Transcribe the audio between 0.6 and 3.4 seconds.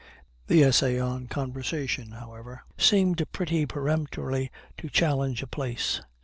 Essay on Conversation, however, seemed